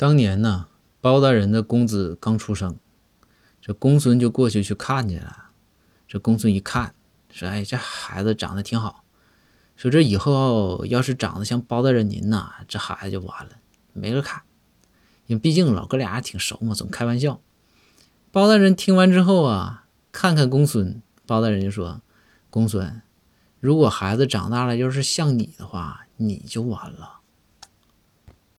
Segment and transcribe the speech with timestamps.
[0.00, 0.68] 当年呢，
[1.02, 2.78] 包大人的公子刚出生，
[3.60, 5.50] 这公孙就过去去看去了。
[6.08, 6.94] 这公孙一看，
[7.30, 9.04] 说：“哎，这孩子长得挺好。
[9.76, 13.50] 说这以后要是长得像包大人您呐，这孩子就完了，
[13.92, 14.40] 没人看。
[15.26, 17.38] 因为毕竟老哥俩挺熟嘛，总开玩笑。”
[18.32, 22.00] 包大人听完之后啊，看看公孙，包大人就说
[22.48, 23.02] ：“公孙，
[23.60, 27.18] 如果孩子长大了要是像你的话，你就完了。”